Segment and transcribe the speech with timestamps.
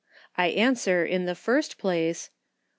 [0.35, 2.35] I answer in the first place, 1.